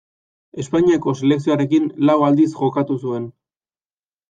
Espainiako 0.63 1.13
selekzioarekin 1.19 1.87
lau 2.11 2.17
aldiz 2.31 2.49
jokatu 2.57 3.01
zuen. 3.05 3.31